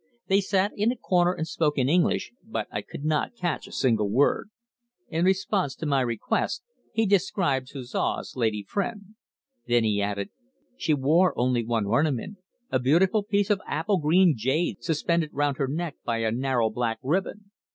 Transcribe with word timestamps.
They 0.29 0.41
sat 0.41 0.71
in 0.75 0.91
a 0.91 0.95
corner 0.95 1.31
and 1.31 1.47
spoke 1.47 1.77
in 1.77 1.87
English, 1.87 2.31
but 2.43 2.65
I 2.71 2.81
could 2.81 3.05
not 3.05 3.35
catch 3.35 3.67
a 3.67 3.71
single 3.71 4.09
word." 4.09 4.49
In 5.09 5.25
response 5.25 5.75
to 5.75 5.85
my 5.85 6.01
request 6.01 6.63
he 6.91 7.05
described 7.05 7.67
Suzor's 7.67 8.35
lady 8.35 8.63
friend. 8.67 9.13
Then 9.67 9.83
he 9.83 10.01
added: 10.01 10.31
"She 10.75 10.95
wore 10.95 11.37
only 11.37 11.63
one 11.63 11.85
ornament, 11.85 12.39
a 12.71 12.79
beautiful 12.79 13.21
piece 13.21 13.51
of 13.51 13.61
apple 13.67 13.99
green 13.99 14.33
jade 14.35 14.81
suspended 14.83 15.29
round 15.33 15.57
her 15.57 15.67
neck 15.67 15.97
by 16.03 16.23
a 16.23 16.31
narrow 16.31 16.71
black 16.71 16.97
ribbon. 17.03 17.51